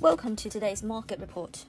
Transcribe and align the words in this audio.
Welcome 0.00 0.36
to 0.36 0.50
today's 0.50 0.82
market 0.82 1.20
report. 1.20 1.64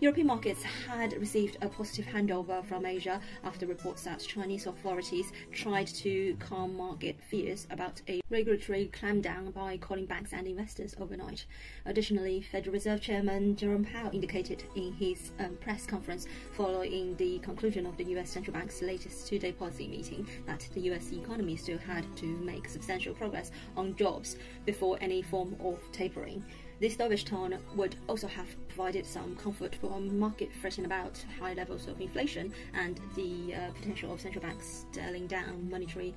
European 0.00 0.28
markets 0.28 0.62
had 0.62 1.12
received 1.14 1.56
a 1.60 1.68
positive 1.68 2.06
handover 2.06 2.64
from 2.64 2.86
Asia 2.86 3.20
after 3.42 3.66
reports 3.66 4.04
that 4.04 4.20
Chinese 4.20 4.66
authorities 4.66 5.32
tried 5.50 5.88
to 5.88 6.36
calm 6.38 6.76
market 6.76 7.16
fears 7.28 7.66
about 7.70 8.00
a 8.08 8.20
regulatory 8.30 8.88
clampdown 8.92 9.52
by 9.52 9.76
calling 9.76 10.06
banks 10.06 10.32
and 10.32 10.46
investors 10.46 10.94
overnight. 11.00 11.46
Additionally, 11.84 12.42
Federal 12.42 12.74
Reserve 12.74 13.00
Chairman 13.00 13.56
Jerome 13.56 13.84
Powell 13.84 14.14
indicated 14.14 14.62
in 14.76 14.92
his 14.92 15.32
um, 15.40 15.56
press 15.60 15.84
conference 15.84 16.28
following 16.52 17.16
the 17.16 17.40
conclusion 17.40 17.86
of 17.86 17.96
the 17.96 18.04
US 18.16 18.30
Central 18.30 18.54
Bank's 18.54 18.82
latest 18.82 19.26
two 19.26 19.40
day 19.40 19.50
policy 19.50 19.88
meeting 19.88 20.28
that 20.46 20.64
the 20.74 20.80
US 20.92 21.10
economy 21.12 21.56
still 21.56 21.78
had 21.78 22.04
to 22.18 22.26
make 22.26 22.68
substantial 22.68 23.14
progress 23.14 23.50
on 23.76 23.96
jobs 23.96 24.36
before 24.64 24.96
any 25.00 25.22
form 25.22 25.56
of 25.58 25.80
tapering. 25.90 26.44
This 26.80 26.96
dovish 26.96 27.24
tone 27.24 27.58
would 27.74 27.96
also 28.08 28.28
have 28.28 28.46
provided 28.68 29.04
some 29.04 29.34
comfort 29.34 29.74
for 29.74 29.96
a 29.96 30.00
market 30.00 30.54
fretting 30.54 30.84
about 30.84 31.24
high 31.40 31.54
levels 31.54 31.88
of 31.88 32.00
inflation 32.00 32.52
and 32.72 33.00
the 33.16 33.54
uh, 33.54 33.70
potential 33.72 34.12
of 34.12 34.20
central 34.20 34.42
banks 34.42 34.86
dialing 34.92 35.26
down 35.26 35.68
monetary 35.68 36.14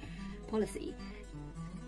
policy. 0.48 0.94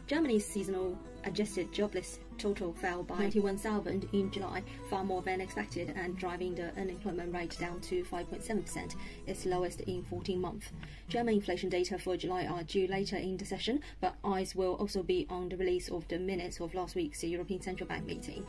Germany's 0.07 0.45
seasonal 0.45 0.97
adjusted 1.25 1.71
jobless 1.71 2.19
total 2.37 2.73
fell 2.73 3.03
by 3.03 3.17
91,000 3.19 4.09
in 4.13 4.31
July, 4.31 4.63
far 4.89 5.03
more 5.03 5.21
than 5.21 5.41
expected, 5.41 5.93
and 5.95 6.17
driving 6.17 6.55
the 6.55 6.71
unemployment 6.77 7.33
rate 7.33 7.57
down 7.59 7.79
to 7.81 8.03
5.7%, 8.03 8.95
its 9.27 9.45
lowest 9.45 9.81
in 9.81 10.03
14 10.03 10.39
months. 10.39 10.67
German 11.07 11.35
inflation 11.35 11.69
data 11.69 11.97
for 11.97 12.17
July 12.17 12.45
are 12.45 12.63
due 12.63 12.87
later 12.87 13.17
in 13.17 13.37
the 13.37 13.45
session, 13.45 13.81
but 14.01 14.15
eyes 14.23 14.55
will 14.55 14.73
also 14.75 15.03
be 15.03 15.27
on 15.29 15.49
the 15.49 15.57
release 15.57 15.89
of 15.89 16.07
the 16.07 16.19
minutes 16.19 16.59
of 16.59 16.73
last 16.73 16.95
week's 16.95 17.23
European 17.23 17.61
Central 17.61 17.87
Bank 17.87 18.05
meeting. 18.05 18.45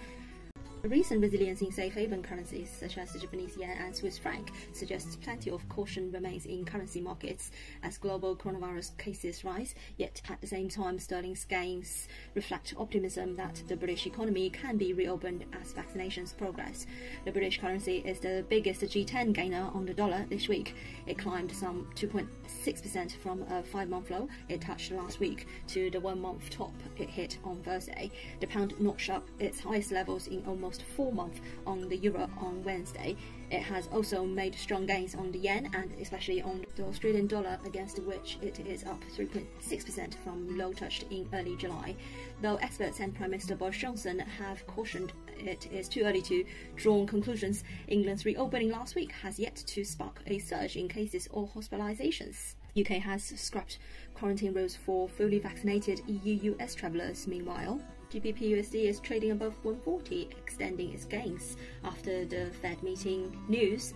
Recent 0.84 1.22
resilience 1.22 1.62
in 1.62 1.72
safe 1.72 1.94
haven 1.94 2.22
currencies 2.22 2.68
such 2.68 2.98
as 2.98 3.10
the 3.10 3.18
Japanese 3.18 3.56
yen 3.56 3.70
and 3.70 3.96
Swiss 3.96 4.18
franc 4.18 4.50
suggests 4.74 5.16
plenty 5.16 5.50
of 5.50 5.66
caution 5.70 6.12
remains 6.12 6.44
in 6.44 6.62
currency 6.66 7.00
markets 7.00 7.52
as 7.82 7.96
global 7.96 8.36
coronavirus 8.36 8.94
cases 8.98 9.44
rise, 9.44 9.74
yet 9.96 10.20
at 10.28 10.42
the 10.42 10.46
same 10.46 10.68
time 10.68 10.98
sterling's 10.98 11.46
gains 11.46 12.06
reflect 12.34 12.74
optimism 12.76 13.34
that 13.36 13.62
the 13.66 13.76
British 13.76 14.06
economy 14.06 14.50
can 14.50 14.76
be 14.76 14.92
reopened 14.92 15.46
as 15.58 15.72
vaccinations 15.72 16.36
progress. 16.36 16.86
The 17.24 17.32
British 17.32 17.58
currency 17.58 18.02
is 18.04 18.20
the 18.20 18.44
biggest 18.50 18.82
G10 18.82 19.32
gainer 19.32 19.70
on 19.72 19.86
the 19.86 19.94
dollar 19.94 20.26
this 20.28 20.48
week. 20.48 20.74
It 21.06 21.16
climbed 21.16 21.52
some 21.52 21.88
2.6% 21.94 23.16
from 23.22 23.40
a 23.44 23.62
five-month 23.62 24.10
low 24.10 24.28
it 24.50 24.60
touched 24.60 24.92
last 24.92 25.18
week 25.18 25.46
to 25.68 25.88
the 25.88 26.00
one-month 26.00 26.50
top 26.50 26.74
it 26.98 27.08
hit 27.08 27.38
on 27.42 27.62
Thursday. 27.62 28.10
The 28.40 28.48
pound 28.48 28.78
notched 28.78 29.08
up 29.08 29.26
its 29.38 29.60
highest 29.60 29.90
levels 29.90 30.26
in 30.26 30.44
almost 30.46 30.73
almost 30.74 30.96
four 30.96 31.12
months 31.12 31.40
on 31.66 31.88
the 31.88 31.96
euro 31.96 32.28
on 32.40 32.62
Wednesday. 32.64 33.16
It 33.50 33.62
has 33.62 33.88
also 33.92 34.24
made 34.24 34.54
strong 34.56 34.86
gains 34.86 35.14
on 35.14 35.30
the 35.30 35.38
yen 35.38 35.70
and 35.74 35.92
especially 36.00 36.42
on 36.42 36.66
the 36.74 36.84
Australian 36.84 37.28
dollar, 37.28 37.58
against 37.64 38.00
which 38.00 38.38
it 38.42 38.58
is 38.66 38.84
up 38.84 39.00
3.6% 39.16 40.14
from 40.24 40.58
low 40.58 40.72
touched 40.72 41.04
in 41.10 41.28
early 41.32 41.56
July. 41.56 41.94
Though 42.42 42.56
experts 42.56 42.98
and 43.00 43.14
Prime 43.14 43.30
Minister 43.30 43.54
Boris 43.54 43.76
Johnson 43.76 44.18
have 44.18 44.66
cautioned 44.66 45.12
it 45.38 45.68
is 45.72 45.88
too 45.88 46.02
early 46.02 46.22
to 46.22 46.44
draw 46.74 47.04
conclusions, 47.06 47.62
England's 47.86 48.24
reopening 48.24 48.70
last 48.70 48.94
week 48.94 49.12
has 49.12 49.38
yet 49.38 49.56
to 49.56 49.84
spark 49.84 50.20
a 50.26 50.38
surge 50.38 50.76
in 50.76 50.88
cases 50.88 51.28
or 51.30 51.46
hospitalizations. 51.46 52.54
UK 52.76 53.00
has 53.02 53.22
scrapped 53.36 53.78
quarantine 54.14 54.52
rules 54.52 54.74
for 54.74 55.08
fully 55.08 55.38
vaccinated 55.38 56.00
EU 56.08 56.54
US 56.54 56.74
travellers 56.74 57.28
meanwhile. 57.28 57.80
GBP 58.14 58.52
USD 58.52 58.84
is 58.84 59.00
trading 59.00 59.32
above 59.32 59.54
140, 59.64 60.28
extending 60.38 60.92
its 60.92 61.04
gains 61.04 61.56
after 61.82 62.24
the 62.24 62.46
Fed 62.62 62.80
meeting 62.80 63.36
news. 63.48 63.92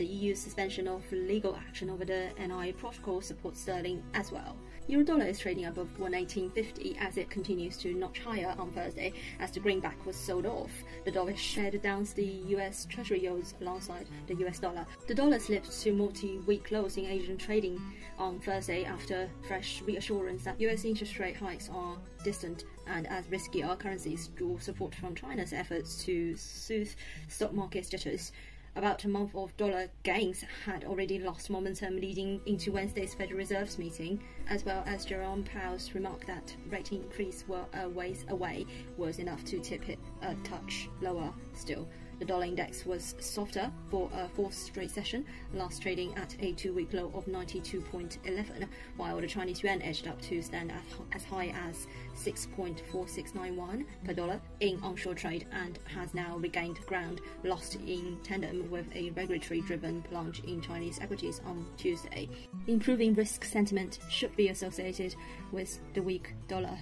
The 0.00 0.06
EU's 0.06 0.40
suspension 0.40 0.88
of 0.88 1.02
legal 1.12 1.54
action 1.54 1.90
over 1.90 2.06
the 2.06 2.30
NI 2.38 2.72
protocol 2.72 3.20
supports 3.20 3.60
sterling 3.60 4.02
as 4.14 4.32
well. 4.32 4.56
Eurodollar 4.88 5.28
is 5.28 5.38
trading 5.38 5.66
above 5.66 5.88
118.50 5.98 6.96
as 6.98 7.18
it 7.18 7.28
continues 7.28 7.76
to 7.76 7.92
notch 7.92 8.20
higher 8.20 8.54
on 8.58 8.72
Thursday 8.72 9.12
as 9.40 9.50
the 9.50 9.60
greenback 9.60 10.06
was 10.06 10.16
sold 10.16 10.46
off. 10.46 10.70
The 11.04 11.10
dollar 11.10 11.36
shared 11.36 11.82
down 11.82 12.06
the 12.14 12.24
US 12.24 12.86
Treasury 12.86 13.20
yields 13.20 13.54
alongside 13.60 14.06
the 14.26 14.36
US 14.46 14.58
dollar. 14.58 14.86
The 15.06 15.14
dollar 15.14 15.38
slipped 15.38 15.70
to 15.82 15.92
multi-week 15.92 16.70
lows 16.70 16.96
in 16.96 17.04
Asian 17.04 17.36
trading 17.36 17.78
on 18.18 18.40
Thursday 18.40 18.86
after 18.86 19.28
fresh 19.46 19.82
reassurance 19.82 20.44
that 20.44 20.58
US 20.62 20.86
interest 20.86 21.18
rate 21.18 21.36
hikes 21.36 21.68
are 21.68 21.98
distant 22.24 22.64
and 22.86 23.06
as 23.08 23.26
riskier 23.26 23.78
currencies 23.78 24.28
draw 24.28 24.58
support 24.58 24.94
from 24.94 25.14
China's 25.14 25.52
efforts 25.52 26.02
to 26.04 26.34
soothe 26.36 26.90
stock 27.28 27.52
market 27.52 27.88
jitters. 27.90 28.32
About 28.76 29.04
a 29.04 29.08
month 29.08 29.34
of 29.34 29.56
dollar 29.56 29.88
gains 30.04 30.44
had 30.64 30.84
already 30.84 31.18
lost 31.18 31.50
momentum 31.50 31.96
leading 31.96 32.40
into 32.46 32.70
Wednesday's 32.70 33.14
Federal 33.14 33.38
Reserve's 33.38 33.78
meeting, 33.78 34.22
as 34.48 34.64
well 34.64 34.84
as 34.86 35.04
Jerome 35.04 35.42
Powell's 35.42 35.92
remark 35.92 36.24
that 36.26 36.54
rate 36.68 36.92
increase 36.92 37.44
were 37.48 37.66
a 37.74 37.88
ways 37.88 38.24
away 38.28 38.66
was 38.96 39.18
enough 39.18 39.44
to 39.46 39.58
tip 39.58 39.88
it 39.88 39.98
a 40.22 40.36
touch 40.44 40.88
lower 41.00 41.34
still. 41.52 41.88
The 42.20 42.26
dollar 42.26 42.44
index 42.44 42.84
was 42.84 43.14
softer 43.18 43.72
for 43.90 44.10
a 44.12 44.28
fourth 44.28 44.52
straight 44.52 44.90
session, 44.90 45.24
last 45.54 45.80
trading 45.80 46.14
at 46.18 46.36
a 46.38 46.52
two-week 46.52 46.92
low 46.92 47.10
of 47.14 47.24
92.11, 47.24 48.68
while 48.98 49.18
the 49.18 49.26
Chinese 49.26 49.62
yuan 49.62 49.80
edged 49.80 50.06
up 50.06 50.20
to 50.20 50.42
stand 50.42 50.70
as 51.14 51.24
high 51.24 51.54
as 51.66 51.86
6.4691 52.22 53.86
per 54.04 54.12
dollar 54.12 54.38
in 54.60 54.78
onshore 54.82 55.14
trade 55.14 55.46
and 55.52 55.78
has 55.86 56.12
now 56.12 56.36
regained 56.36 56.84
ground 56.84 57.22
lost 57.42 57.76
in 57.76 58.18
tandem 58.22 58.70
with 58.70 58.94
a 58.94 59.08
regulatory-driven 59.12 60.02
plunge 60.02 60.44
in 60.44 60.60
Chinese 60.60 61.00
equities 61.00 61.40
on 61.46 61.64
Tuesday. 61.78 62.28
Improving 62.66 63.14
risk 63.14 63.44
sentiment 63.46 63.98
should 64.10 64.36
be 64.36 64.48
associated 64.48 65.14
with 65.52 65.80
the 65.94 66.02
weak 66.02 66.34
dollar. 66.48 66.76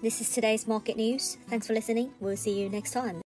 This 0.00 0.22
is 0.22 0.30
today's 0.30 0.66
market 0.66 0.96
news. 0.96 1.36
Thanks 1.48 1.66
for 1.66 1.74
listening. 1.74 2.14
We'll 2.20 2.38
see 2.38 2.58
you 2.58 2.70
next 2.70 2.92
time. 2.92 3.22